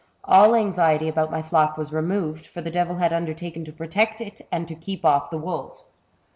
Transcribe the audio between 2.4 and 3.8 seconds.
for the devil had undertaken to